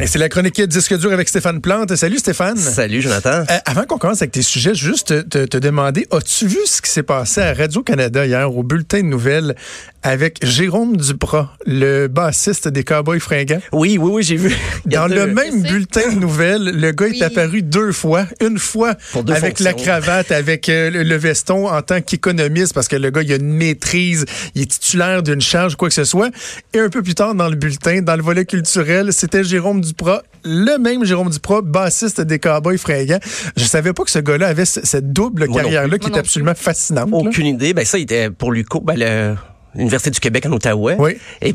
Et 0.00 0.06
c'est 0.06 0.20
la 0.20 0.28
chronique 0.28 0.60
Disque 0.62 0.96
dur 0.96 1.12
avec 1.12 1.28
Stéphane 1.28 1.60
Plante. 1.60 1.96
Salut 1.96 2.18
Stéphane. 2.18 2.56
Salut 2.56 3.02
Jonathan. 3.02 3.42
Euh, 3.50 3.58
avant 3.64 3.82
qu'on 3.82 3.98
commence 3.98 4.22
avec 4.22 4.30
tes 4.30 4.42
sujets, 4.42 4.72
juste 4.72 5.28
te, 5.28 5.44
te, 5.44 5.56
demander, 5.56 6.06
as-tu 6.12 6.46
vu 6.46 6.58
ce 6.66 6.80
qui 6.80 6.88
s'est 6.88 7.02
passé 7.02 7.40
à 7.40 7.52
Radio-Canada 7.52 8.24
hier 8.24 8.56
au 8.56 8.62
bulletin 8.62 8.98
de 8.98 9.08
nouvelles 9.08 9.56
avec 10.02 10.44
Jérôme 10.44 10.96
Duprat, 10.96 11.52
le 11.66 12.06
bassiste 12.06 12.68
des 12.68 12.84
Cowboys 12.84 13.20
fringants? 13.20 13.60
Oui, 13.72 13.98
oui, 14.00 14.10
oui, 14.12 14.22
j'ai 14.22 14.36
vu. 14.36 14.54
Dans 14.86 15.06
le 15.06 15.26
même 15.26 15.62
bulletin 15.62 16.12
de 16.12 16.18
nouvelles, 16.18 16.64
le 16.64 16.92
gars 16.92 17.08
est 17.08 17.22
apparu 17.22 17.62
deux 17.62 17.92
fois. 17.92 18.26
Une 18.40 18.58
fois 18.58 18.94
avec 19.28 19.60
la 19.60 19.72
cravate, 19.72 20.30
avec 20.32 20.68
euh, 20.68 20.90
le, 20.90 21.16
veston 21.16 21.68
en 21.68 21.82
tant 21.82 22.00
qu'économiste, 22.00 22.74
parce 22.74 22.88
que 22.88 22.96
le 22.96 23.10
gars, 23.10 23.22
il 23.22 23.32
a 23.32 23.36
une 23.36 23.52
maîtrise, 23.52 24.24
il 24.54 24.62
est 24.62 24.66
titulaire 24.66 25.22
d'une 25.22 25.40
charge, 25.40 25.76
quoi 25.76 25.88
que 25.88 25.94
ce 25.94 26.04
soit. 26.04 26.30
Et 26.74 26.78
un 26.78 26.88
peu 26.88 27.02
plus 27.02 27.14
tard 27.14 27.34
dans 27.34 27.48
le 27.48 27.56
bulletin, 27.56 28.00
dans 28.02 28.16
le 28.16 28.22
volet 28.22 28.44
culturel, 28.44 29.12
c'était 29.12 29.44
Jérôme 29.44 29.80
Duprat, 29.80 30.22
le 30.44 30.78
même 30.78 31.04
Jérôme 31.04 31.30
Duprat, 31.30 31.62
bassiste 31.62 32.20
des 32.20 32.38
Cowboys 32.38 32.78
fringants. 32.78 33.20
Je 33.56 33.64
savais 33.64 33.92
pas 33.92 34.04
que 34.04 34.10
ce 34.10 34.20
gars-là 34.20 34.48
avait 34.48 34.64
cette 34.64 35.12
double 35.12 35.48
carrière-là 35.48 35.98
qui 35.98 36.10
est 36.10 36.18
absolument 36.18 36.54
fascinante. 36.54 37.08
Aucune 37.12 37.46
idée. 37.46 37.74
Ben 37.74 37.84
ça, 37.84 37.98
il 37.98 38.02
était 38.02 38.30
pour 38.30 38.52
Luco, 38.52 38.80
ben 38.80 39.36
l'Université 39.74 40.10
du 40.10 40.20
Québec 40.20 40.46
en 40.46 40.52
Outaouais. 40.52 40.96
Oui. 40.98 41.18
Et 41.42 41.54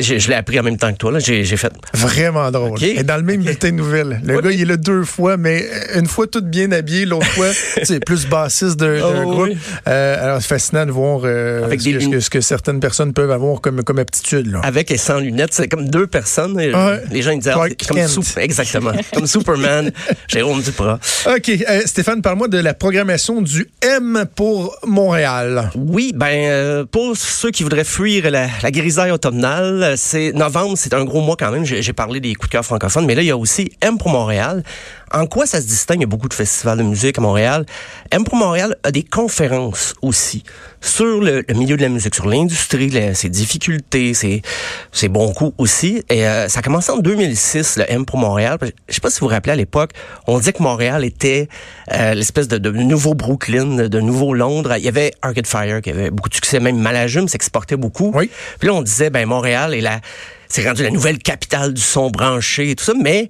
je, 0.00 0.28
l'ai 0.28 0.34
appris 0.34 0.58
en 0.58 0.62
même 0.62 0.76
temps 0.76 0.92
que 0.92 0.98
toi. 0.98 1.12
Là. 1.12 1.18
J'ai, 1.18 1.44
fait. 1.44 1.72
Vraiment 1.94 2.50
drôle. 2.50 2.82
Et 2.82 3.02
dans 3.02 3.16
le 3.16 3.22
même 3.22 3.42
bulletin 3.42 3.70
de 3.70 3.76
nouvelles. 3.76 4.20
Le 4.24 4.40
gars, 4.40 4.50
il 4.50 4.62
est 4.62 4.64
là 4.64 4.76
deux 4.76 5.04
fois, 5.04 5.36
mais 5.36 5.66
une 5.94 6.06
fois 6.06 6.26
tout 6.26 6.42
bien 6.42 6.72
habillé, 6.72 7.04
l'autre 7.04 7.26
fois, 7.26 7.48
c'est 7.82 8.04
plus 8.04 8.26
bassiste 8.26 8.78
d'un, 8.78 9.00
oh, 9.02 9.30
groupe. 9.30 9.50
Euh, 9.88 10.24
alors, 10.24 10.42
c'est 10.42 10.48
fascinant 10.48 10.86
de 10.86 10.90
voir 10.90 11.20
euh, 11.24 11.68
ce, 11.70 12.30
que, 12.30 12.40
certaines 12.40 12.80
personnes 12.80 13.12
peuvent 13.12 13.30
avoir 13.30 13.60
comme, 13.60 13.82
comme 13.82 13.98
aptitude. 13.98 14.50
Là. 14.50 14.60
Avec 14.62 14.90
et 14.90 14.96
sans 14.96 15.18
lunettes, 15.18 15.52
c'est 15.52 15.68
comme 15.68 15.88
deux 15.88 16.06
personnes. 16.06 16.58
Les 16.58 17.22
gens 17.22 17.30
ils 17.30 17.40
disent 17.40 17.52
ah, 17.54 17.68
comme 17.88 17.98
exactement, 18.38 18.92
comme 19.14 19.26
Superman, 19.26 19.90
Jérôme 20.28 20.62
Duprat. 20.62 20.98
OK. 21.26 21.50
Euh, 21.50 21.82
Stéphane, 21.84 22.22
parle-moi 22.22 22.48
de 22.48 22.58
la 22.58 22.74
programmation 22.74 23.42
du 23.42 23.68
M 23.82 24.24
pour 24.34 24.76
Montréal. 24.84 25.70
Oui, 25.74 26.12
ben 26.14 26.86
pour 26.90 27.16
ceux 27.16 27.50
qui 27.50 27.62
voudraient 27.62 27.84
fuir 27.84 28.30
la, 28.30 28.48
la 28.62 28.70
grisaille 28.70 29.10
automnale, 29.10 29.82
euh, 29.82 29.89
c'est 29.96 30.32
novembre, 30.32 30.74
c'est 30.76 30.94
un 30.94 31.04
gros 31.04 31.20
mois 31.20 31.36
quand 31.36 31.50
même. 31.50 31.64
J'ai 31.64 31.92
parlé 31.92 32.20
des 32.20 32.34
coups 32.34 32.48
de 32.48 32.52
cœur 32.52 32.64
francophones, 32.64 33.06
mais 33.06 33.14
là, 33.14 33.22
il 33.22 33.26
y 33.26 33.30
a 33.30 33.36
aussi 33.36 33.72
M 33.80 33.98
pour 33.98 34.08
Montréal. 34.08 34.62
En 35.12 35.26
quoi 35.26 35.44
ça 35.44 35.60
se 35.60 35.66
distingue? 35.66 35.98
Il 35.98 36.02
y 36.02 36.04
a 36.04 36.06
beaucoup 36.06 36.28
de 36.28 36.34
festivals 36.34 36.78
de 36.78 36.84
musique 36.84 37.18
à 37.18 37.20
Montréal? 37.20 37.66
M 38.12 38.22
pour 38.22 38.36
Montréal 38.36 38.76
a 38.84 38.92
des 38.92 39.02
conférences 39.02 39.94
aussi 40.02 40.44
sur 40.80 41.20
le, 41.20 41.44
milieu 41.52 41.76
de 41.76 41.82
la 41.82 41.88
musique, 41.88 42.14
sur 42.14 42.28
l'industrie, 42.28 42.92
ses 43.14 43.28
difficultés, 43.28 44.14
ses, 44.14 44.42
ses 44.92 45.08
bons 45.08 45.32
coups 45.32 45.52
aussi. 45.58 46.04
Et 46.10 46.26
euh, 46.28 46.48
ça 46.48 46.60
a 46.60 46.62
commencé 46.62 46.92
en 46.92 46.98
2006, 46.98 47.78
le 47.78 47.90
M 47.90 48.06
pour 48.06 48.18
Montréal. 48.18 48.56
Je 48.88 48.94
sais 48.94 49.00
pas 49.00 49.10
si 49.10 49.18
vous 49.18 49.26
vous 49.26 49.32
rappelez 49.32 49.52
à 49.52 49.56
l'époque, 49.56 49.90
on 50.28 50.38
disait 50.38 50.52
que 50.52 50.62
Montréal 50.62 51.04
était 51.04 51.48
euh, 51.92 52.14
l'espèce 52.14 52.46
de, 52.46 52.58
de, 52.58 52.70
nouveau 52.70 53.14
Brooklyn, 53.14 53.88
de 53.88 54.00
nouveau 54.00 54.32
Londres. 54.32 54.74
Il 54.76 54.84
y 54.84 54.88
avait 54.88 55.12
Arcade 55.22 55.48
Fire 55.48 55.82
qui 55.82 55.90
avait 55.90 56.10
beaucoup 56.10 56.28
de 56.28 56.34
succès, 56.34 56.60
même 56.60 56.78
Malajum 56.78 57.26
s'exportait 57.26 57.76
beaucoup. 57.76 58.12
Oui. 58.14 58.30
Puis 58.60 58.68
là, 58.68 58.74
on 58.74 58.82
disait, 58.82 59.10
ben 59.10 59.26
Montréal 59.26 59.74
est 59.74 59.80
la 59.80 60.00
c'est 60.50 60.66
rendu 60.66 60.82
la 60.82 60.90
nouvelle 60.90 61.18
capitale 61.18 61.72
du 61.72 61.80
son 61.80 62.10
branché 62.10 62.70
et 62.70 62.74
tout 62.74 62.84
ça, 62.84 62.92
mais 63.00 63.28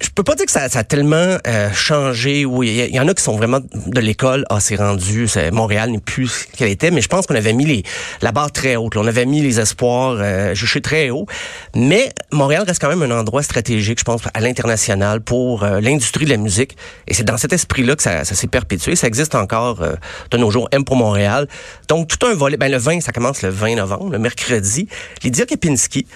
je 0.00 0.08
peux 0.14 0.22
pas 0.22 0.34
dire 0.34 0.46
que 0.46 0.52
ça, 0.52 0.62
a 0.72 0.84
tellement 0.84 1.38
euh, 1.46 1.72
changé. 1.72 2.44
Oui, 2.44 2.86
il 2.88 2.94
y, 2.94 3.00
en 3.00 3.08
a 3.08 3.14
qui 3.14 3.22
sont 3.22 3.36
vraiment 3.36 3.60
de 3.60 4.00
l'école. 4.00 4.44
Ah, 4.50 4.60
c'est 4.60 4.76
rendu. 4.76 5.26
Montréal 5.52 5.90
n'est 5.90 5.98
plus 5.98 6.28
ce 6.28 6.56
qu'elle 6.56 6.70
était. 6.70 6.90
Mais 6.90 7.00
je 7.00 7.08
pense 7.08 7.26
qu'on 7.26 7.34
avait 7.34 7.52
mis 7.52 7.64
les, 7.64 7.82
la 8.20 8.32
barre 8.32 8.52
très 8.52 8.76
haute. 8.76 8.96
On 8.96 9.06
avait 9.06 9.26
mis 9.26 9.40
les 9.40 9.60
espoirs 9.60 10.16
euh, 10.18 10.54
juchés 10.54 10.80
très 10.80 11.10
haut. 11.10 11.26
Mais 11.74 12.12
Montréal 12.30 12.64
reste 12.66 12.80
quand 12.80 12.88
même 12.88 13.02
un 13.02 13.18
endroit 13.18 13.42
stratégique, 13.42 13.98
je 13.98 14.04
pense, 14.04 14.22
à 14.32 14.40
l'international 14.40 15.20
pour 15.20 15.64
euh, 15.64 15.80
l'industrie 15.80 16.24
de 16.24 16.30
la 16.30 16.36
musique. 16.36 16.76
Et 17.08 17.14
c'est 17.14 17.24
dans 17.24 17.36
cet 17.36 17.52
esprit-là 17.52 17.96
que 17.96 18.02
ça, 18.02 18.24
ça 18.24 18.34
s'est 18.34 18.46
perpétué. 18.46 18.96
Ça 18.96 19.06
existe 19.06 19.34
encore 19.34 19.82
euh, 19.82 19.94
de 20.30 20.36
nos 20.36 20.50
jours. 20.50 20.68
M 20.72 20.84
pour 20.84 20.96
Montréal. 20.96 21.48
Donc 21.88 22.08
tout 22.08 22.26
un 22.26 22.34
volet. 22.34 22.56
Ben 22.56 22.70
le 22.70 22.78
20, 22.78 23.00
ça 23.00 23.12
commence 23.12 23.42
le 23.42 23.48
20 23.48 23.76
novembre, 23.76 24.10
le 24.10 24.18
mercredi. 24.18 24.88
Lydia 25.22 25.46
Kepinski 25.46 26.06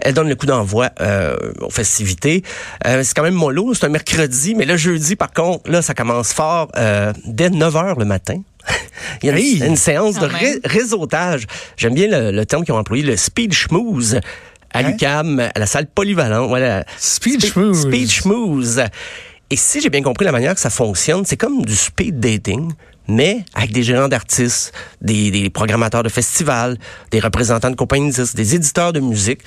elle 0.00 0.14
donne 0.14 0.28
le 0.28 0.36
coup 0.36 0.46
d'envoi 0.46 0.90
euh, 1.00 1.36
aux 1.60 1.70
festivités. 1.70 2.42
Euh, 2.86 3.02
c'est 3.02 3.14
quand 3.14 3.22
même 3.22 3.34
mollo, 3.34 3.74
c'est 3.74 3.86
un 3.86 3.90
mercredi, 3.90 4.54
mais 4.54 4.64
le 4.64 4.76
jeudi, 4.76 5.16
par 5.16 5.32
contre, 5.32 5.70
là, 5.70 5.82
ça 5.82 5.94
commence 5.94 6.32
fort 6.32 6.68
euh, 6.76 7.12
dès 7.24 7.50
9 7.50 7.74
h 7.74 7.98
le 7.98 8.04
matin. 8.04 8.40
Il 9.22 9.28
y 9.28 9.62
a 9.62 9.66
une, 9.66 9.76
séance 9.76 10.18
de 10.18 10.28
réseautage. 10.64 11.46
J'aime 11.76 11.94
bien 11.94 12.08
le, 12.08 12.44
terme 12.44 12.64
qu'ils 12.64 12.74
ont 12.74 12.78
employé, 12.78 13.02
le 13.02 13.16
speed 13.16 13.52
schmooze 13.52 14.20
à 14.72 14.78
hein? 14.78 14.82
l'UCAM, 14.82 15.40
à 15.40 15.58
la 15.58 15.66
salle 15.66 15.86
polyvalente. 15.86 16.48
Voilà. 16.48 16.84
Speed 16.96 17.44
schmooze. 17.44 17.82
Speed 17.82 18.10
schmooze. 18.10 18.82
Et 19.50 19.56
si 19.56 19.80
j'ai 19.80 19.90
bien 19.90 20.02
compris 20.02 20.24
la 20.24 20.32
manière 20.32 20.54
que 20.54 20.60
ça 20.60 20.70
fonctionne, 20.70 21.24
c'est 21.26 21.36
comme 21.36 21.64
du 21.64 21.76
speed 21.76 22.18
dating, 22.18 22.72
mais 23.08 23.44
avec 23.54 23.72
des 23.72 23.82
gérants 23.82 24.08
d'artistes, 24.08 24.72
des, 25.00 25.30
des, 25.30 25.50
programmateurs 25.50 26.02
de 26.02 26.08
festivals, 26.08 26.78
des 27.10 27.20
représentants 27.20 27.70
de 27.70 27.76
compagnies, 27.76 28.12
des 28.34 28.54
éditeurs 28.54 28.92
de 28.92 29.00
musique. 29.00 29.40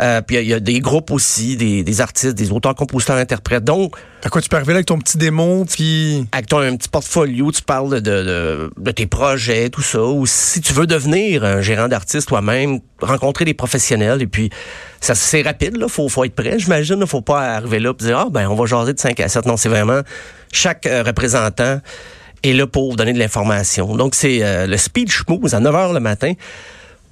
Euh, 0.00 0.22
puis 0.22 0.36
il 0.36 0.46
y, 0.46 0.54
a 0.54 0.60
des 0.60 0.80
groupes 0.80 1.10
aussi, 1.10 1.56
des, 1.56 1.84
des 1.84 2.00
artistes, 2.00 2.34
des 2.34 2.50
auteurs, 2.50 2.74
compositeurs, 2.74 3.16
interprètes. 3.16 3.64
Donc, 3.64 3.94
à 4.24 4.30
quoi 4.30 4.40
tu 4.40 4.48
peux 4.48 4.56
arriver 4.56 4.72
avec 4.72 4.86
ton 4.86 4.98
petit 4.98 5.18
démon, 5.18 5.66
puis 5.66 6.26
avec 6.32 6.46
ton 6.46 6.60
un 6.60 6.76
petit 6.76 6.88
portfolio, 6.88 7.52
tu 7.52 7.60
parles 7.60 8.00
de, 8.00 8.22
de, 8.22 8.70
de, 8.74 8.90
tes 8.90 9.06
projets, 9.06 9.68
tout 9.68 9.82
ça. 9.82 10.02
Ou 10.02 10.24
si 10.24 10.62
tu 10.62 10.72
veux 10.72 10.86
devenir 10.86 11.44
un 11.44 11.60
gérant 11.60 11.88
d'artiste 11.88 12.28
toi-même, 12.28 12.80
rencontrer 13.02 13.44
des 13.44 13.52
professionnels 13.54 14.22
et 14.22 14.26
puis 14.26 14.48
ça 15.00 15.16
c'est 15.16 15.42
rapide 15.42 15.76
là, 15.76 15.88
faut 15.88 16.08
faut 16.08 16.24
être 16.24 16.36
prêt, 16.36 16.56
j'imagine, 16.58 16.94
ne 16.94 17.06
faut 17.06 17.20
pas 17.20 17.40
arriver 17.40 17.80
là 17.80 17.90
et 17.90 18.04
dire 18.04 18.18
ah 18.18 18.28
ben 18.30 18.46
on 18.46 18.54
va 18.54 18.64
jaser 18.64 18.94
de 18.94 19.00
5 19.00 19.18
à 19.20 19.28
7. 19.28 19.44
Non, 19.46 19.56
c'est 19.56 19.68
vraiment 19.68 20.00
chaque 20.52 20.86
euh, 20.86 21.02
représentant 21.02 21.80
est 22.42 22.52
là 22.52 22.66
pour 22.66 22.96
donner 22.96 23.12
de 23.12 23.18
l'information. 23.18 23.96
Donc 23.96 24.14
c'est 24.14 24.42
euh, 24.42 24.66
le 24.66 24.76
speech 24.76 25.22
move 25.28 25.54
à 25.54 25.60
9 25.60 25.74
h 25.74 25.94
le 25.94 26.00
matin 26.00 26.34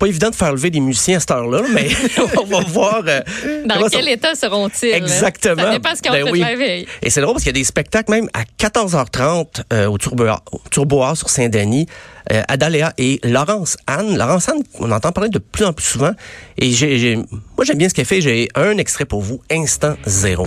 pas 0.01 0.07
évident 0.07 0.31
de 0.31 0.35
faire 0.35 0.53
lever 0.53 0.71
des 0.71 0.81
musiciens 0.81 1.19
à 1.19 1.21
cette 1.21 1.31
heure-là, 1.31 1.63
mais 1.73 1.89
on 2.41 2.45
va 2.45 2.61
voir. 2.67 3.03
Euh, 3.07 3.21
Dans 3.67 3.87
quel 3.89 4.09
état 4.09 4.35
seront-ils? 4.35 4.95
Exactement. 4.95 5.63
Ça 5.63 5.71
dépend 5.71 5.95
ce 5.95 6.03
qu'on 6.03 6.13
ben 6.13 6.29
oui. 6.33 6.87
Et 7.03 7.11
c'est 7.11 7.21
drôle 7.21 7.35
parce 7.35 7.45
qu'il 7.45 7.55
y 7.55 7.57
a 7.57 7.61
des 7.61 7.65
spectacles 7.65 8.11
même 8.11 8.29
à 8.33 8.43
14h30 8.59 9.63
euh, 9.73 9.87
au 9.87 9.99
Turboir, 9.99 11.17
sur 11.17 11.31
Saint-Denis. 11.31 11.87
Euh, 12.33 12.43
Adalea 12.49 12.93
et 12.97 13.21
Laurence 13.25 13.77
Anne. 13.87 14.17
Laurence 14.17 14.49
Anne, 14.49 14.63
on 14.79 14.91
entend 14.91 15.13
parler 15.13 15.31
de 15.31 15.39
plus 15.39 15.65
en 15.65 15.73
plus 15.73 15.87
souvent. 15.87 16.13
Et 16.59 16.71
j'ai, 16.71 17.17
moi, 17.17 17.65
j'aime 17.65 17.79
bien 17.79 17.89
ce 17.89 17.95
qu'elle 17.95 18.07
fait. 18.07 18.21
J'ai 18.21 18.49
un 18.55 18.79
extrait 18.79 19.05
pour 19.05 19.21
vous, 19.21 19.41
Instant 19.51 19.97
Zéro. 20.07 20.47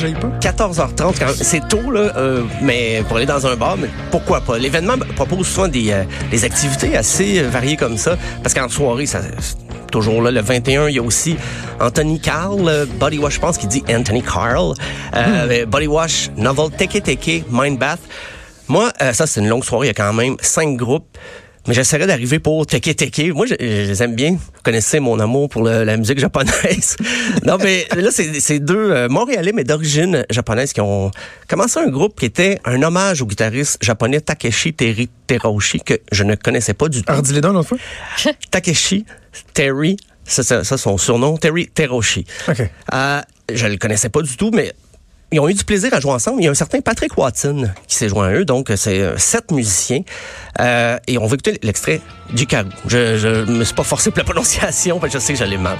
Pas, 0.00 0.20
pas. 0.20 0.66
14h30, 0.68 1.42
c'est 1.42 1.68
tôt, 1.68 1.90
là, 1.90 2.12
euh, 2.16 2.42
mais 2.62 3.02
pour 3.06 3.16
aller 3.16 3.26
dans 3.26 3.46
un 3.46 3.56
bar, 3.56 3.76
mais 3.76 3.88
pourquoi 4.10 4.40
pas? 4.40 4.58
L'événement 4.58 4.94
propose 5.16 5.46
souvent 5.46 5.68
des, 5.68 5.92
euh, 5.92 6.04
des 6.30 6.44
activités 6.44 6.96
assez 6.96 7.40
euh, 7.40 7.48
variées 7.48 7.76
comme 7.76 7.96
ça, 7.96 8.16
parce 8.42 8.54
qu'en 8.54 8.68
soirée, 8.68 9.06
ça 9.06 9.20
toujours 9.90 10.22
là, 10.22 10.30
le 10.30 10.40
21, 10.40 10.88
il 10.88 10.94
y 10.94 10.98
a 10.98 11.02
aussi 11.02 11.36
Anthony 11.80 12.20
Carl, 12.20 12.86
Body 13.00 13.18
Wash, 13.18 13.34
je 13.34 13.40
pense 13.40 13.58
qu'il 13.58 13.68
dit 13.68 13.82
Anthony 13.88 14.22
Carl, 14.22 14.74
euh, 15.16 15.64
hmm. 15.64 15.68
Body 15.68 15.88
Wash, 15.88 16.30
Novel 16.36 16.70
Teke 16.70 17.02
Teke, 17.02 17.44
Mind 17.50 17.76
Bath. 17.78 17.98
Moi, 18.68 18.92
ça, 19.12 19.26
c'est 19.26 19.40
une 19.40 19.48
longue 19.48 19.64
soirée, 19.64 19.86
il 19.86 19.88
y 19.88 19.90
a 19.90 19.94
quand 19.94 20.12
même 20.12 20.36
cinq 20.40 20.76
groupes 20.76 21.18
mais 21.70 21.74
j'essaierai 21.76 22.08
d'arriver 22.08 22.40
pour 22.40 22.66
Teke 22.66 22.96
Teke. 22.96 23.32
Moi, 23.32 23.46
je, 23.46 23.54
les 23.54 24.02
aime 24.02 24.16
bien. 24.16 24.32
Vous 24.32 24.62
connaissez 24.64 24.98
mon 24.98 25.20
amour 25.20 25.48
pour 25.48 25.62
la 25.62 25.96
musique 25.96 26.18
japonaise. 26.18 26.96
non, 27.46 27.58
mais 27.62 27.86
là, 27.96 28.10
c'est 28.10 28.58
deux 28.58 28.90
euh, 28.90 29.08
Montréalais, 29.08 29.52
mais 29.54 29.62
d'origine 29.62 30.26
japonaise, 30.30 30.72
qui 30.72 30.80
ont 30.80 31.12
commencé 31.46 31.78
un 31.78 31.86
groupe 31.86 32.18
qui 32.18 32.26
était 32.26 32.58
un 32.64 32.82
hommage 32.82 33.22
au 33.22 33.26
guitariste 33.26 33.78
japonais 33.84 34.20
Takeshi 34.20 34.74
Terry 34.74 35.08
Teroshi, 35.28 35.78
que 35.78 35.94
je 36.10 36.24
ne 36.24 36.34
connaissais 36.34 36.74
pas 36.74 36.88
du 36.88 37.04
tout. 37.04 37.12
Alors, 37.12 37.22
dis-les 37.22 37.40
donc, 37.40 37.64
fois. 37.64 37.78
Takeshi 38.50 39.04
Terry 39.54 39.96
c'est 40.24 40.42
ça, 40.42 40.64
son 40.64 40.98
surnom, 40.98 41.36
Terry 41.36 41.68
Teroshi. 41.68 42.24
OK. 42.48 42.62
Euh, 42.92 43.20
je 43.52 43.66
le 43.68 43.76
connaissais 43.76 44.08
pas 44.08 44.22
du 44.22 44.36
tout, 44.36 44.50
mais 44.52 44.72
ils 45.32 45.40
ont 45.40 45.48
eu 45.48 45.54
du 45.54 45.64
plaisir 45.64 45.94
à 45.94 46.00
jouer 46.00 46.12
ensemble. 46.12 46.40
Il 46.40 46.44
y 46.44 46.48
a 46.48 46.50
un 46.50 46.54
certain 46.54 46.80
Patrick 46.80 47.16
Watson 47.16 47.70
qui 47.86 47.96
s'est 47.96 48.08
joint 48.08 48.28
à 48.28 48.32
eux, 48.32 48.44
donc 48.44 48.72
c'est 48.76 49.00
euh, 49.00 49.16
sept 49.16 49.50
musiciens. 49.52 50.02
Euh, 50.60 50.98
et 51.06 51.18
on 51.18 51.26
va 51.26 51.34
écouter 51.34 51.58
l'extrait 51.62 52.00
du 52.32 52.46
carou. 52.46 52.68
Je, 52.86 53.16
je 53.16 53.50
me 53.50 53.64
suis 53.64 53.74
pas 53.74 53.84
forcé 53.84 54.10
pour 54.10 54.18
la 54.18 54.24
prononciation, 54.32 54.98
parce 54.98 55.12
que 55.12 55.18
je 55.18 55.24
sais 55.24 55.32
que 55.32 55.38
j'allais 55.38 55.58
mal. 55.58 55.78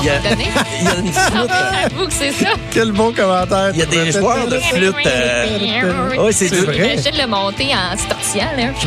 Il 0.00 0.06
y 0.06 0.10
a, 0.10 0.20
il 0.80 0.84
y 0.84 0.88
a 0.88 0.94
une 0.96 1.12
flûte. 1.12 1.50
J'avoue 1.82 2.06
que 2.06 2.12
c'est 2.12 2.32
ça. 2.32 2.50
Quel 2.70 2.92
bon 2.92 3.12
commentaire. 3.12 3.70
Il 3.74 3.78
y 3.78 3.82
a 3.82 3.86
des 3.86 4.12
joueurs 4.12 4.46
de 4.46 4.58
flûte. 4.58 4.94
Euh... 5.06 6.16
oui, 6.18 6.32
c'est 6.32 6.48
vrai? 6.48 6.96
Le 6.96 7.26
monter 7.26 7.74
en. 7.74 7.96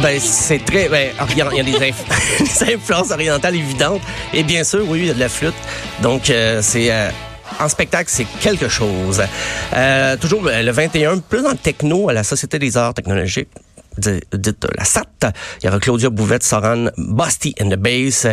Ben, 0.02 0.20
c'est 0.20 0.64
très. 0.64 0.90
Ben, 0.90 1.10
il 1.32 1.38
y 1.38 1.42
a, 1.42 1.50
il 1.52 1.58
y 1.58 1.60
a 1.60 1.64
des, 1.64 1.72
des, 1.80 2.74
influences 2.74 3.12
orientales 3.12 3.56
évidentes. 3.56 4.02
Et 4.34 4.44
bien 4.44 4.64
sûr, 4.64 4.84
oui, 4.88 5.00
il 5.00 5.06
y 5.08 5.10
a 5.10 5.14
de 5.14 5.20
la 5.20 5.30
flûte. 5.30 5.54
Donc, 6.02 6.30
euh, 6.30 6.60
c'est. 6.62 6.92
Euh, 6.92 7.10
en 7.60 7.70
spectacle, 7.70 8.10
c'est 8.12 8.26
quelque 8.42 8.68
chose. 8.68 9.22
Euh, 9.76 10.18
toujours 10.18 10.42
le 10.44 10.72
21, 10.72 11.20
plus 11.20 11.44
dans 11.44 11.52
le 11.52 11.58
techno 11.58 12.10
à 12.10 12.14
la 12.14 12.24
Société 12.24 12.58
des 12.58 12.78
arts 12.78 12.94
technologiques 12.96 13.50
dite 13.98 14.66
la 14.78 14.86
SAT. 14.86 15.34
Il 15.62 15.66
y 15.66 15.70
aura 15.70 15.80
Claudia 15.80 16.10
Bouvette, 16.10 16.44
Soran, 16.44 16.88
Busty 16.98 17.56
and 17.62 17.70
the 17.70 17.76
Bass. 17.76 18.28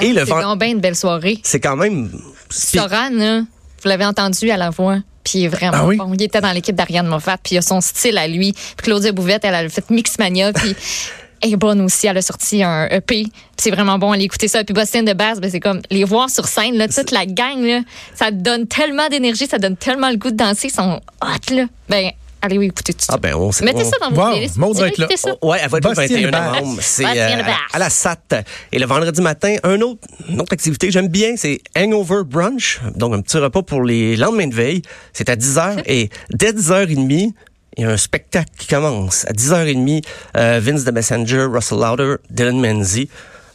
Et 0.00 0.12
le 0.12 0.22
vent. 0.22 0.52
C'est 0.52 0.58
bien 0.58 0.68
une 0.68 0.80
belle 0.80 0.96
soirée. 0.96 1.38
C'est 1.42 1.60
quand 1.60 1.76
même. 1.76 2.10
Soran, 2.50 3.10
vous 3.10 3.88
l'avez 3.88 4.04
entendu 4.04 4.50
à 4.50 4.56
la 4.56 4.70
voix. 4.70 4.98
Puis 5.24 5.40
il 5.40 5.44
est 5.44 5.48
vraiment 5.48 5.88
ah 5.90 5.96
bon. 5.96 6.14
Il 6.14 6.22
était 6.22 6.40
dans 6.40 6.52
l'équipe 6.52 6.76
d'Ariane 6.76 7.06
Moffat, 7.06 7.38
puis 7.42 7.54
il 7.54 7.58
a 7.58 7.62
son 7.62 7.80
style 7.80 8.18
à 8.18 8.28
lui. 8.28 8.52
Puis 8.52 8.84
Claudia 8.84 9.12
Bouvette, 9.12 9.44
elle 9.44 9.54
a 9.54 9.68
fait 9.68 9.88
Mixmania, 9.88 10.52
puis 10.52 10.76
elle 11.40 11.52
est 11.54 11.56
bonne 11.56 11.80
aussi. 11.80 12.06
Elle 12.06 12.18
a 12.18 12.22
sorti 12.22 12.62
un 12.62 12.86
EP. 12.88 13.24
C'est 13.56 13.70
vraiment 13.70 13.98
bon. 13.98 14.12
Aller 14.12 14.24
écouter 14.24 14.48
ça. 14.48 14.62
Puis 14.64 14.74
Boston 14.74 15.04
de 15.04 15.14
Bass, 15.14 15.40
ben, 15.40 15.50
c'est 15.50 15.60
comme 15.60 15.80
les 15.90 16.04
voir 16.04 16.28
sur 16.28 16.46
scène, 16.46 16.76
là, 16.76 16.88
toute 16.88 17.10
la 17.10 17.24
gang, 17.24 17.62
là, 17.62 17.80
ça 18.14 18.30
donne 18.30 18.66
tellement 18.66 19.08
d'énergie, 19.08 19.46
ça 19.46 19.58
donne 19.58 19.76
tellement 19.76 20.10
le 20.10 20.16
goût 20.16 20.30
de 20.30 20.36
danser. 20.36 20.68
Ils 20.68 20.74
sont 20.74 21.00
hot, 21.22 21.54
là. 21.54 21.64
Ben, 21.88 22.10
Allez, 22.44 22.58
oui, 22.58 22.66
écoutez 22.66 22.92
tout 22.92 23.06
Ah 23.08 23.16
ben, 23.16 23.34
on 23.36 23.50
Mettez 23.62 23.84
ça 23.84 23.96
dans 24.02 24.10
vos 24.10 24.30
playlists. 24.32 24.58
Maud 24.58 24.76
va 24.76 24.88
être 24.88 24.98
là. 24.98 25.08
ouais, 25.42 25.58
elle 25.62 25.70
va 25.70 25.78
être 25.78 25.88
le 25.88 25.94
21 25.94 26.30
novembre. 26.30 26.78
C'est 26.82 27.06
euh, 27.06 27.42
à 27.72 27.78
la 27.78 27.88
SAT. 27.88 28.44
Et 28.70 28.78
le 28.78 28.84
vendredi 28.84 29.22
matin, 29.22 29.56
un 29.62 29.80
autre, 29.80 30.06
une 30.28 30.42
autre 30.42 30.52
activité 30.52 30.88
que 30.88 30.92
j'aime 30.92 31.08
bien, 31.08 31.36
c'est 31.38 31.62
Hangover 31.74 32.20
Brunch. 32.26 32.82
Donc, 32.96 33.14
un 33.14 33.22
petit 33.22 33.38
repas 33.38 33.62
pour 33.62 33.82
les 33.82 34.14
lendemains 34.16 34.46
de 34.48 34.54
veille. 34.54 34.82
C'est 35.14 35.30
à 35.30 35.36
10h 35.36 35.84
et 35.86 36.10
dès 36.34 36.52
10h30, 36.52 37.32
il 37.78 37.82
y 37.82 37.86
a 37.86 37.90
un 37.90 37.96
spectacle 37.96 38.50
qui 38.58 38.66
commence. 38.66 39.24
À 39.24 39.32
10h30, 39.32 40.04
euh, 40.36 40.60
Vince 40.62 40.84
the 40.84 40.92
Messenger, 40.92 41.46
Russell 41.50 41.78
Lauder, 41.78 42.16
Dylan 42.28 42.60
Menzies. 42.60 43.08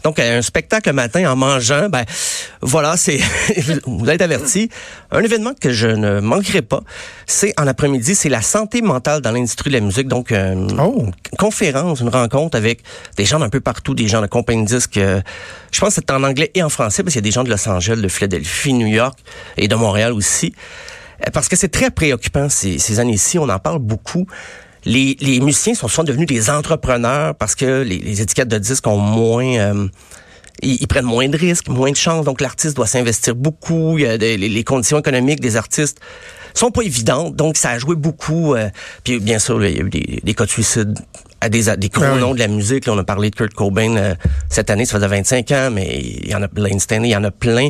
Donc, 0.04 0.20
un 0.20 0.42
spectacle 0.42 0.90
le 0.90 0.94
matin 0.94 1.30
en 1.30 1.36
mangeant, 1.36 1.90
ben 1.90 2.06
voilà, 2.62 2.96
c'est 2.96 3.20
vous 3.86 4.10
êtes 4.10 4.22
averti. 4.22 4.70
Un 5.12 5.22
événement 5.22 5.54
que 5.60 5.72
je 5.72 5.88
ne 5.88 6.20
manquerai 6.20 6.62
pas, 6.62 6.82
c'est 7.26 7.54
en 7.60 7.68
après-midi, 7.68 8.16
c'est 8.16 8.30
la 8.30 8.42
santé 8.42 8.82
mentale 8.82 9.22
dans 9.22 9.32
l'industrie 9.32 9.70
de 9.70 9.76
la 9.76 9.82
musique. 9.82 10.08
Donc, 10.08 10.32
une 10.32 10.80
oh. 10.80 11.08
conférence, 11.38 12.00
une 12.00 12.10
rencontre 12.10 12.58
avec 12.58 12.82
des 13.18 13.26
gens 13.26 13.40
d'un 13.40 13.50
peu 13.50 13.60
partout, 13.60 13.94
des 13.94 14.08
gens 14.08 14.22
de 14.22 14.28
compagnie 14.28 14.64
de 14.64 14.68
disques. 14.68 14.98
Euh, 14.98 15.22
je 15.72 15.80
pense 15.80 15.96
que 15.96 15.96
c'est 15.96 16.12
en 16.12 16.24
anglais 16.24 16.52
et 16.56 16.64
en 16.64 16.70
français, 16.70 17.04
parce 17.04 17.14
qu'il 17.14 17.22
y 17.22 17.26
a 17.26 17.30
des 17.30 17.32
gens 17.32 17.44
de 17.44 17.50
Los 17.50 17.68
Angeles, 17.68 18.02
de 18.02 18.08
Philadelphie, 18.08 18.74
New 18.74 18.88
York 18.88 19.20
et 19.58 19.68
de 19.68 19.76
Montréal 19.76 20.14
aussi. 20.14 20.54
Euh, 21.28 21.32
parce 21.34 21.50
que 21.50 21.56
c'est 21.56 21.70
très 21.70 21.92
préoccupant 21.92 22.48
ces, 22.48 22.80
ces 22.80 23.00
années-ci, 23.00 23.38
on 23.38 23.50
en 23.50 23.60
parle 23.60 23.80
beaucoup 23.80 24.26
les, 24.90 25.16
les 25.22 25.40
musiciens 25.40 25.76
sont 25.76 25.88
souvent 25.88 26.04
devenus 26.04 26.28
des 26.28 26.50
entrepreneurs 26.50 27.36
parce 27.36 27.56
que 27.56 27.84
les, 27.84 28.00
les 28.00 28.22
étiquettes 28.22 28.50
de 28.50 28.58
disques 28.58 28.88
ont 28.88 28.98
moins... 28.98 29.56
Euh, 29.58 29.88
ils, 30.62 30.88
prennent 30.88 31.06
moins 31.06 31.30
de 31.30 31.38
risques, 31.38 31.70
moins 31.70 31.92
de 31.92 31.96
chances, 31.96 32.26
donc 32.26 32.42
l'artiste 32.42 32.76
doit 32.76 32.88
s'investir 32.88 33.34
beaucoup. 33.34 33.98
Il 33.98 34.04
y 34.04 34.08
a 34.08 34.18
les, 34.18 34.64
conditions 34.66 35.00
économiques 35.00 35.40
des 35.40 35.56
artistes 35.56 36.00
sont 36.54 36.72
pas 36.72 36.82
évidentes, 36.82 37.36
donc 37.36 37.56
ça 37.56 37.70
a 37.70 37.80
joué 37.80 37.96
beaucoup. 37.96 38.56
Euh, 38.56 38.70
puis 39.06 39.20
bien 39.20 39.40
sûr, 39.40 39.64
il 39.64 39.78
y 39.78 39.80
a 39.80 39.84
eu 39.84 39.90
des, 39.90 40.20
des 40.22 40.34
cas 40.34 40.46
de 40.46 40.50
suicide 40.50 41.00
à 41.40 41.48
des, 41.48 41.74
des 41.78 41.88
gros 41.88 42.02
ben 42.02 42.18
noms 42.18 42.34
de 42.34 42.40
la 42.40 42.50
musique. 42.50 42.88
Là, 42.88 42.94
on 42.94 42.98
a 42.98 43.06
parlé 43.06 43.30
de 43.30 43.36
Kurt 43.36 43.54
Cobain 43.54 43.96
euh, 43.96 44.16
cette 44.50 44.70
année, 44.70 44.86
ça 44.86 44.98
faisait 44.98 45.08
25 45.08 45.52
ans, 45.52 45.70
mais 45.72 46.00
il 46.02 46.30
y 46.30 46.36
en 46.36 46.42
a 46.42 46.50
Stanley, 46.80 47.10
il 47.10 47.12
y 47.12 47.16
en 47.16 47.24
a 47.24 47.32
plein. 47.32 47.70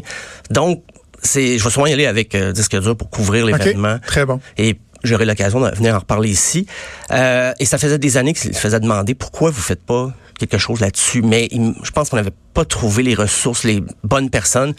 Donc, 0.49 0.81
c'est, 1.21 1.59
je 1.59 1.63
vais 1.63 1.69
souvent 1.69 1.85
y 1.85 1.93
aller 1.93 2.07
avec 2.07 2.33
euh, 2.33 2.53
disque 2.53 2.79
dur 2.79 2.95
pour 2.95 3.09
couvrir 3.09 3.45
l'événement. 3.45 3.99
très 4.05 4.25
bon. 4.25 4.39
Et 4.57 4.77
j'aurai 5.03 5.25
l'occasion 5.25 5.59
de 5.61 5.69
venir 5.75 5.95
en 5.95 5.99
reparler 5.99 6.29
ici. 6.29 6.65
Euh, 7.11 7.53
et 7.59 7.65
ça 7.65 7.77
faisait 7.77 7.97
des 7.97 8.17
années 8.17 8.33
qu'il 8.33 8.53
faisait 8.53 8.79
demander 8.79 9.15
pourquoi 9.15 9.51
vous 9.51 9.61
faites 9.61 9.83
pas 9.83 10.11
quelque 10.37 10.57
chose 10.57 10.79
là-dessus. 10.79 11.21
Mais 11.21 11.49
je 11.51 11.91
pense 11.91 12.09
qu'on 12.09 12.17
n'avait 12.17 12.33
pas 12.53 12.65
trouvé 12.65 13.03
les 13.03 13.15
ressources, 13.15 13.63
les 13.63 13.83
bonnes 14.03 14.29
personnes. 14.29 14.73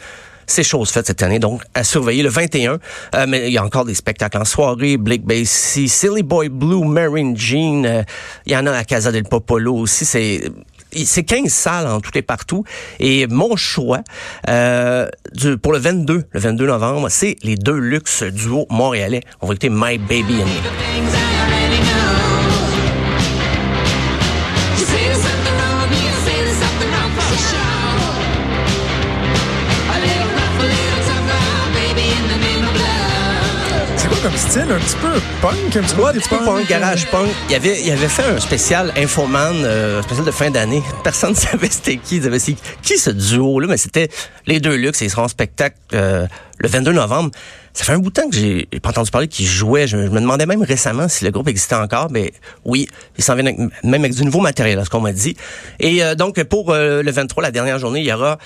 C'est 0.47 0.63
chose 0.63 0.89
faite 0.89 1.07
cette 1.07 1.23
année, 1.23 1.39
donc 1.39 1.61
à 1.73 1.83
surveiller 1.83 2.23
le 2.23 2.29
21. 2.29 2.79
Euh, 3.15 3.25
mais 3.27 3.47
il 3.47 3.53
y 3.53 3.57
a 3.57 3.63
encore 3.63 3.85
des 3.85 3.93
spectacles 3.93 4.37
en 4.37 4.43
soirée. 4.43 4.97
Blake 4.97 5.23
Bassey, 5.23 5.87
Silly 5.87 6.23
Boy 6.23 6.49
Blue, 6.49 6.83
Marine 6.83 7.37
Jean. 7.37 7.85
Euh, 7.85 8.03
il 8.45 8.51
y 8.51 8.57
en 8.57 8.65
a 8.67 8.71
à 8.71 8.83
Casa 8.83 9.11
del 9.11 9.23
Popolo 9.23 9.75
aussi. 9.75 10.03
C'est 10.03 10.51
c'est 10.93 11.23
15 11.23 11.47
salles 11.47 11.87
en 11.87 11.99
tout 12.01 12.15
et 12.17 12.21
partout. 12.21 12.63
Et 12.99 13.27
mon 13.27 13.55
choix 13.55 14.01
euh, 14.49 15.07
du, 15.33 15.57
pour 15.57 15.71
le 15.73 15.79
22, 15.79 16.25
le 16.29 16.39
22 16.39 16.65
novembre, 16.67 17.09
c'est 17.09 17.35
les 17.43 17.55
deux 17.55 17.77
luxe 17.77 18.23
duo 18.23 18.65
montréalais. 18.69 19.21
On 19.41 19.47
va 19.47 19.53
écouter 19.53 19.69
My 19.69 19.97
Baby 19.97 20.41
and 20.41 20.47
Me. 20.47 21.31
Comme 34.21 34.37
style, 34.37 34.67
un 34.69 34.79
petit 34.79 34.95
peu 34.97 35.19
punk, 35.41 35.75
un 35.75 35.81
petit 35.81 35.95
peu, 35.95 36.05
un 36.05 36.13
petit 36.13 36.29
peu 36.29 36.37
punk, 36.37 36.67
garage 36.67 37.07
punk. 37.07 37.29
Il 37.49 37.55
avait, 37.55 37.81
il 37.81 37.91
avait 37.91 38.07
fait 38.07 38.23
un 38.23 38.39
spécial 38.39 38.93
Infoman, 38.95 39.55
euh, 39.63 40.03
spécial 40.03 40.25
de 40.25 40.31
fin 40.31 40.51
d'année. 40.51 40.83
Personne 41.03 41.31
ne 41.31 41.35
savait 41.35 41.69
c'était 41.71 41.97
qui. 41.97 42.17
Ils 42.17 42.27
avaient 42.27 42.39
qui 42.39 42.97
ce 42.97 43.09
duo-là, 43.09 43.67
mais 43.67 43.77
c'était 43.77 44.09
les 44.45 44.59
deux 44.59 44.75
luxe 44.75 45.01
et 45.01 45.05
ils 45.05 45.09
seront 45.09 45.23
en 45.23 45.27
spectacle 45.27 45.77
euh, 45.93 46.27
le 46.59 46.69
22 46.69 46.91
novembre. 46.91 47.31
Ça 47.73 47.85
fait 47.85 47.93
un 47.93 47.99
bout 47.99 48.09
de 48.09 48.13
temps 48.13 48.29
que 48.29 48.35
j'ai 48.35 48.67
pas 48.81 48.89
entendu 48.89 49.09
parler 49.11 49.27
qu'ils 49.27 49.47
jouaient. 49.47 49.87
Je, 49.87 49.95
me 49.97 50.19
demandais 50.19 50.45
même 50.45 50.61
récemment 50.61 51.07
si 51.07 51.23
le 51.23 51.31
groupe 51.31 51.47
existait 51.47 51.75
encore. 51.75 52.09
Mais 52.11 52.33
oui, 52.65 52.87
ils 53.17 53.23
s'en 53.23 53.35
viennent 53.35 53.71
même 53.83 54.01
avec 54.01 54.13
du 54.13 54.25
nouveau 54.25 54.41
matériel, 54.41 54.83
ce 54.83 54.89
qu'on 54.89 54.99
m'a 54.99 55.13
dit. 55.13 55.35
Et 55.79 56.03
euh, 56.03 56.15
donc, 56.15 56.41
pour 56.43 56.71
euh, 56.71 57.01
le 57.01 57.11
23, 57.11 57.41
la 57.41 57.51
dernière 57.51 57.79
journée, 57.79 58.01
il 58.01 58.05
y 58.05 58.13
aura 58.13 58.37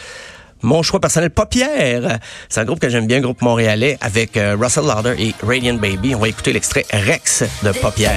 mon 0.66 0.84
choix 0.84 1.00
personnel, 1.00 1.30
Paupière. 1.30 2.20
C'est 2.50 2.60
un 2.60 2.66
groupe 2.66 2.80
que 2.80 2.90
j'aime 2.90 3.08
bien, 3.08 3.22
groupe 3.22 3.42
montréalais, 3.42 3.98
avec 4.02 4.36
euh, 4.36 4.58
Russell 4.60 4.84
Lauder 4.86 5.16
et 5.18 5.36
Radiant 5.46 5.76
Baby. 5.76 6.16
On 6.16 6.20
va 6.20 6.28
écouter 6.28 6.52
l'extrait 6.52 6.86
Rex 6.92 7.44
de 7.64 7.72
Paupière. 7.72 8.12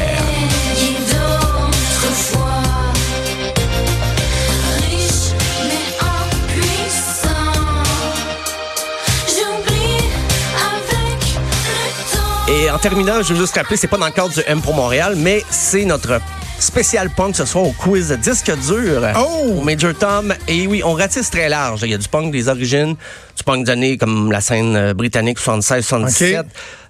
Et 12.51 12.71
en 12.71 12.79
terminant, 12.79 13.23
je 13.23 13.35
veux 13.35 13.41
juste 13.41 13.55
rappeler, 13.57 13.77
c'est 13.77 13.89
pas 13.89 13.99
dans 13.99 14.07
le 14.07 14.13
cadre 14.13 14.31
du 14.31 14.41
M 14.47 14.63
pour 14.63 14.75
Montréal, 14.75 15.15
mais 15.17 15.45
c'est 15.51 15.85
notre 15.85 16.19
spécial 16.59 17.11
punk 17.11 17.37
ce 17.37 17.45
soir 17.45 17.65
au 17.65 17.73
quiz 17.73 18.11
disque 18.21 18.53
dur 18.67 19.03
oh! 19.17 19.59
au 19.59 19.63
Major 19.63 19.95
Tom. 19.95 20.35
Et 20.47 20.67
oui, 20.67 20.83
on 20.85 20.95
ratisse 20.95 21.31
très 21.31 21.49
large. 21.49 21.83
Il 21.83 21.91
y 21.91 21.95
a 21.95 21.99
du 21.99 22.09
punk 22.09 22.33
des 22.33 22.49
origines, 22.49 22.97
du 23.39 23.45
punk 23.45 23.65
d'année 23.65 23.97
comme 23.97 24.31
la 24.31 24.41
scène 24.41 24.77
euh, 24.77 24.95
britannique 24.95 25.39
76-77, 25.39 26.45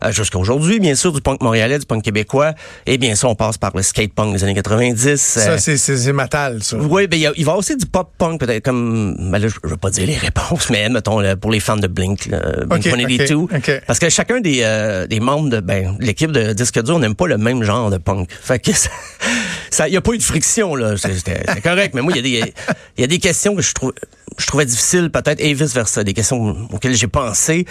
euh, 0.04 0.12
jusqu'à 0.12 0.38
aujourd'hui, 0.38 0.80
bien 0.80 0.94
sûr, 0.94 1.12
du 1.12 1.20
punk 1.20 1.42
montréalais, 1.42 1.78
du 1.78 1.86
punk 1.86 2.02
québécois. 2.02 2.54
Et 2.86 2.98
bien 2.98 3.14
sûr, 3.14 3.28
on 3.28 3.34
passe 3.34 3.58
par 3.58 3.72
le 3.76 3.82
skate 3.82 4.12
punk 4.12 4.32
des 4.32 4.42
années 4.44 4.54
90. 4.54 5.16
Ça, 5.16 5.50
euh, 5.50 5.58
c'est 5.58 6.12
matal, 6.12 6.62
ça. 6.62 6.76
Oui, 6.78 7.06
ben, 7.06 7.16
il, 7.16 7.22
y 7.22 7.26
a, 7.26 7.32
il 7.36 7.44
va 7.44 7.54
aussi 7.54 7.76
du 7.76 7.86
pop 7.86 8.10
punk, 8.18 8.40
peut-être 8.40 8.64
comme, 8.64 9.30
ben 9.30 9.38
là, 9.38 9.48
je 9.48 9.68
veux 9.68 9.76
pas 9.76 9.90
dire 9.90 10.06
les 10.06 10.16
réponses, 10.16 10.68
mais 10.70 10.88
mettons, 10.88 11.22
pour 11.36 11.50
les 11.50 11.60
fans 11.60 11.76
de 11.76 11.86
Blink, 11.86 12.28
Blink 12.66 13.30
okay, 13.52 13.80
Parce 13.86 13.98
que 13.98 14.08
chacun 14.08 14.40
des, 14.40 15.06
des 15.08 15.20
membres 15.20 15.50
de 15.50 15.60
ben, 15.60 15.96
l'équipe 16.00 16.32
de 16.32 16.52
disque 16.54 16.82
dur 16.82 16.98
n'aime 16.98 17.14
pas 17.14 17.26
le 17.26 17.38
même 17.38 17.62
genre 17.62 17.90
de 17.90 17.98
punk. 17.98 18.30
Fait 18.42 18.58
que 18.58 18.70
il 19.86 19.90
n'y 19.90 19.96
a 19.96 20.00
pas 20.00 20.12
eu 20.12 20.18
de 20.18 20.22
friction, 20.22 20.74
là. 20.74 20.96
C'était 20.96 21.60
correct. 21.62 21.94
Mais 21.94 22.00
moi, 22.00 22.12
il 22.14 22.16
y, 22.16 22.40
a 22.40 22.44
des, 22.44 22.54
y 22.96 23.04
a 23.04 23.06
des 23.06 23.18
questions 23.18 23.54
que 23.54 23.62
je, 23.62 23.72
trouve, 23.72 23.92
je 24.38 24.46
trouvais 24.46 24.64
difficiles, 24.64 25.10
peut-être, 25.10 25.40
et 25.40 25.52
vice-versa. 25.52 26.04
Des 26.04 26.14
questions 26.14 26.56
auxquelles 26.72 26.94
j'ai 26.94 27.08
pensé, 27.08 27.66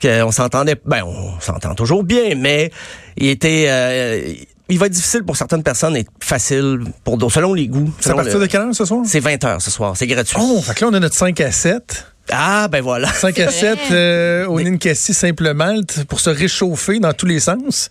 qu'on 0.00 0.30
s'entendait, 0.30 0.76
ben, 0.84 1.02
on 1.04 1.40
s'entend 1.40 1.74
toujours 1.74 2.04
bien, 2.04 2.34
mais 2.36 2.70
il 3.16 3.28
était, 3.28 3.66
euh, 3.68 4.32
il 4.68 4.78
va 4.78 4.86
être 4.86 4.92
difficile 4.92 5.24
pour 5.24 5.36
certaines 5.36 5.62
personnes 5.62 5.96
et 5.96 6.06
facile 6.20 6.80
pour 7.04 7.18
d'autres, 7.18 7.34
selon 7.34 7.54
les 7.54 7.66
goûts. 7.66 7.92
C'est 8.00 8.10
à 8.10 8.14
partir 8.14 8.38
de 8.38 8.46
quelle 8.46 8.60
heure 8.60 8.74
ce 8.74 8.84
soir? 8.84 9.02
C'est 9.04 9.20
20 9.20 9.44
heures 9.44 9.62
ce 9.62 9.70
soir. 9.70 9.96
C'est 9.96 10.06
gratuit. 10.06 10.36
Oh, 10.40 10.60
fait 10.62 10.74
que 10.74 10.84
là, 10.84 10.90
on 10.92 10.94
a 10.94 11.00
notre 11.00 11.16
5 11.16 11.40
à 11.40 11.50
7. 11.50 12.06
Ah, 12.30 12.68
ben 12.68 12.80
voilà. 12.80 13.12
5 13.12 13.38
à 13.40 13.50
7 13.50 13.78
euh, 13.90 14.46
au 14.46 14.60
Ninkasi 14.60 15.14
Simple 15.14 15.52
Malte 15.54 16.04
pour 16.04 16.20
se 16.20 16.30
réchauffer 16.30 17.00
dans 17.00 17.12
tous 17.12 17.26
les 17.26 17.40
sens. 17.40 17.90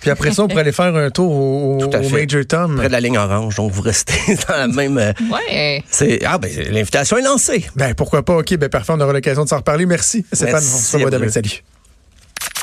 Puis 0.00 0.10
après 0.10 0.32
ça, 0.32 0.44
on 0.44 0.48
pourrait 0.48 0.62
aller 0.62 0.72
faire 0.72 0.94
un 0.94 1.10
tour 1.10 1.32
au, 1.32 1.90
Major 2.10 2.44
Tom. 2.46 2.76
Près 2.76 2.88
de 2.88 2.92
la 2.92 3.00
ligne 3.00 3.18
orange, 3.18 3.56
donc 3.56 3.72
vous 3.72 3.82
restez 3.82 4.36
dans 4.48 4.56
la 4.56 4.68
même... 4.68 4.98
Euh, 4.98 5.12
ouais. 5.30 5.82
C'est, 5.90 6.20
ah, 6.24 6.38
ben 6.38 6.50
l'invitation 6.70 7.16
est 7.16 7.22
lancée. 7.22 7.66
Ben 7.76 7.94
pourquoi 7.94 8.24
pas, 8.24 8.36
OK, 8.36 8.56
ben 8.56 8.68
parfait, 8.68 8.92
on 8.94 9.00
aura 9.00 9.12
l'occasion 9.12 9.44
de 9.44 9.48
s'en 9.48 9.58
reparler. 9.58 9.86
Merci 9.86 10.24
Stéphane, 10.32 10.56
on 10.56 10.60
se 10.60 10.96
revoit 10.96 11.10
demain. 11.10 11.28
Salut. 11.28 11.62